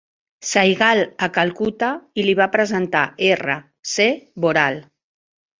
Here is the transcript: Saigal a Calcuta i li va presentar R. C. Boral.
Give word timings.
Saigal 0.51 1.01
a 1.27 1.27
Calcuta 1.35 1.91
i 2.21 2.25
li 2.29 2.35
va 2.41 2.49
presentar 2.57 3.05
R. 3.29 3.61
C. 3.95 4.11
Boral. 4.47 4.83